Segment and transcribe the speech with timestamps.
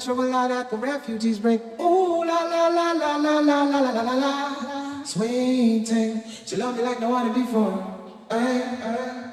[0.00, 1.60] natural light that the refugees bring.
[1.80, 5.04] Ooh la la la la la la la la la la.
[5.04, 7.96] Sweet thing, she love me like no one before.
[8.30, 9.29] Hey, hey.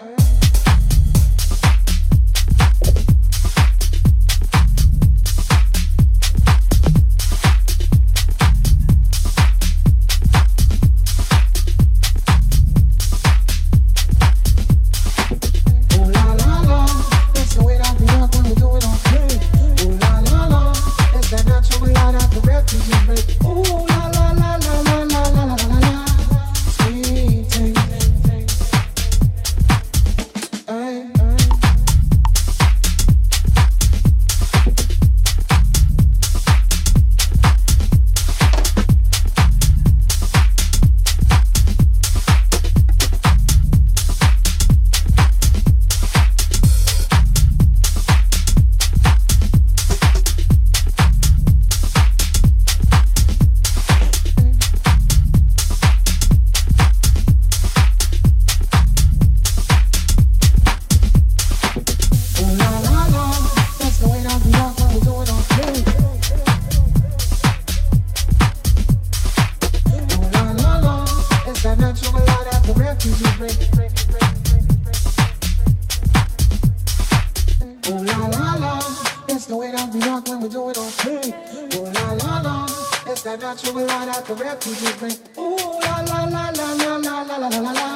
[84.28, 87.88] the refugees make ooh la la la la la la la la la la.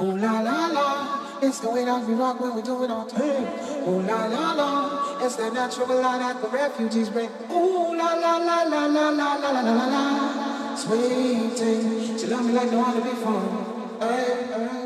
[0.00, 3.06] Ooh la la la, it's the way that we rock when we do it all
[3.06, 3.38] day.
[3.88, 7.30] Ooh la la la, it's the natural law that the refugees bring.
[7.50, 10.76] Ooh la la la la la la la la la la la.
[10.76, 13.98] Sweet thing, she love me like no other before.
[14.00, 14.81] Hey, hey.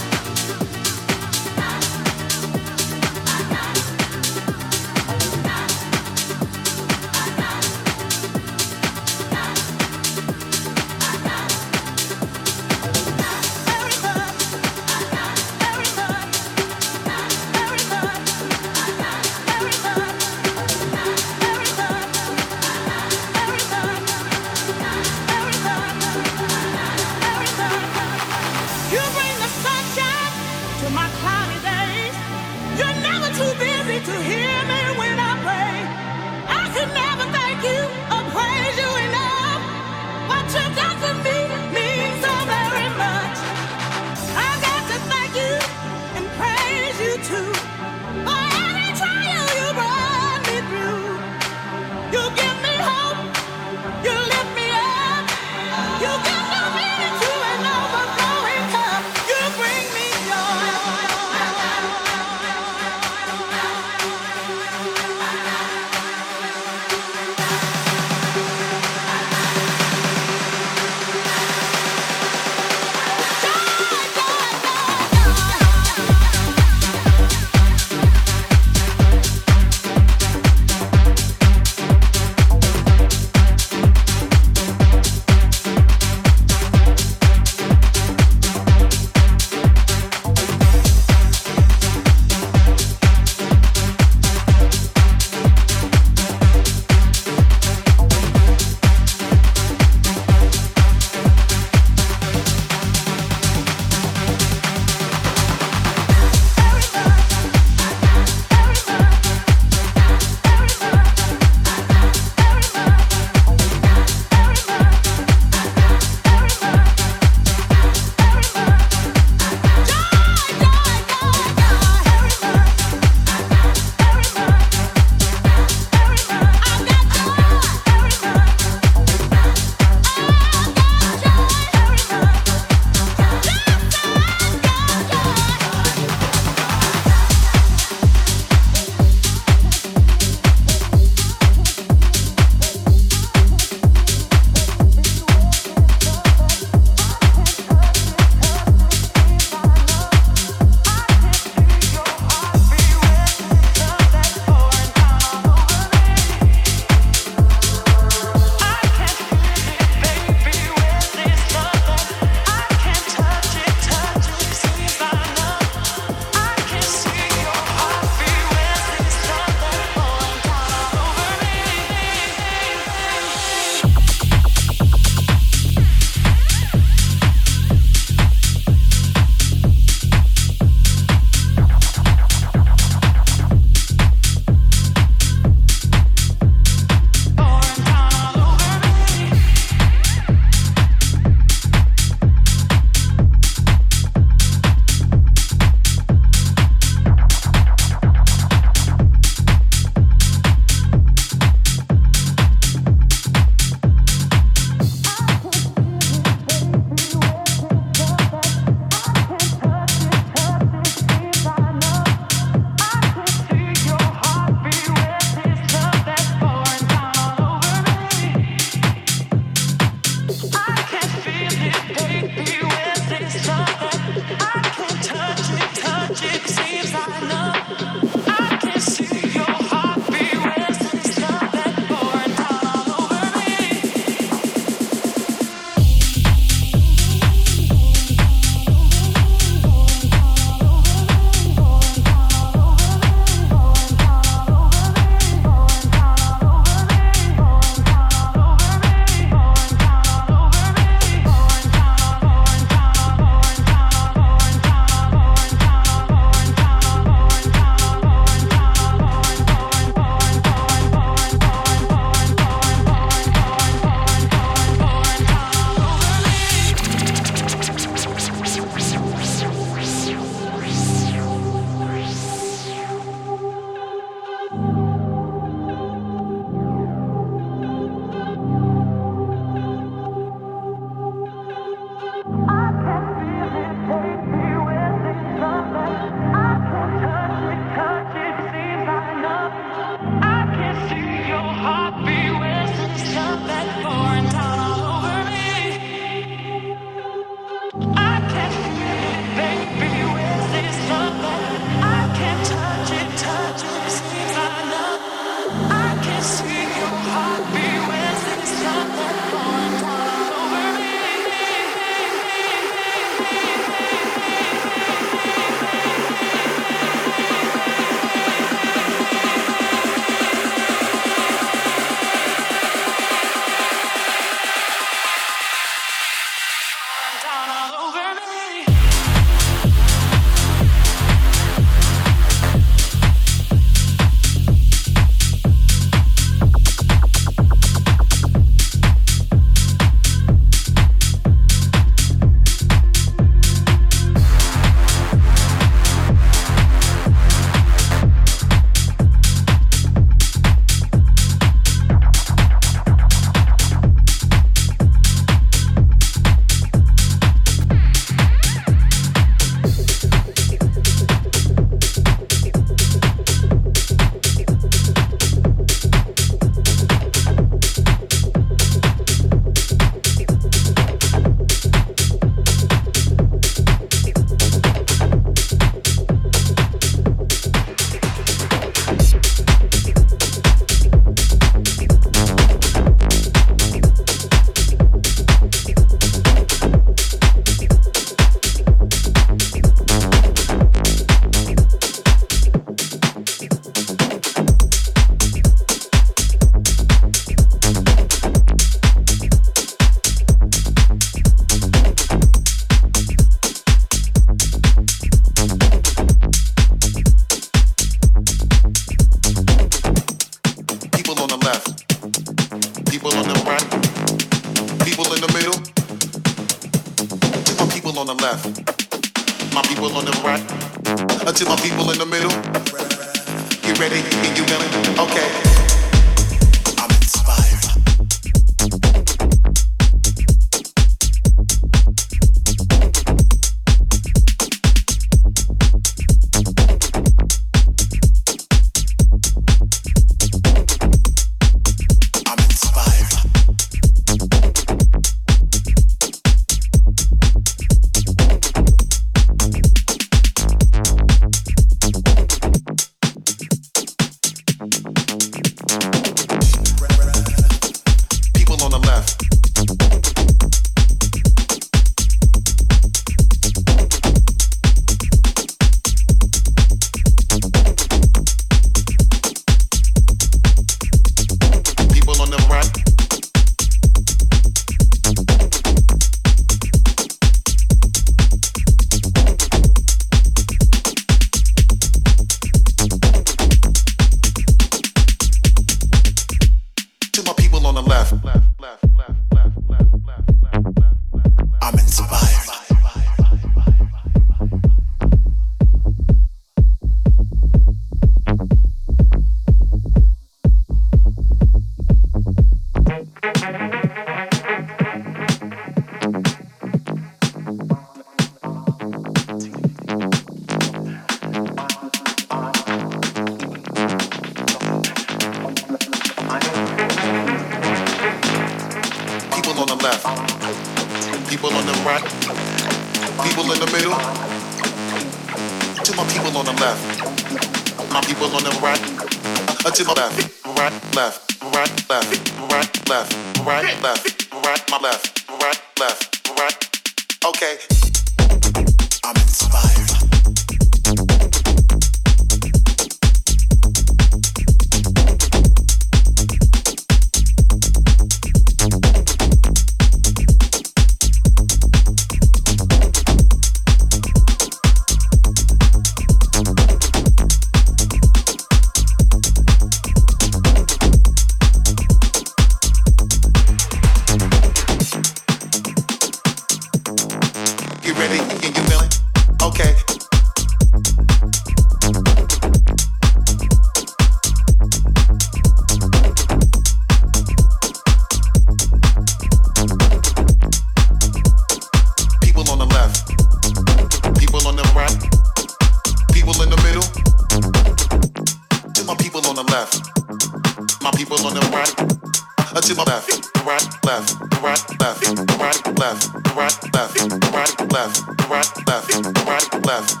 [595.81, 597.01] left, right, left,
[597.33, 600.00] right, left, right, left, right, left.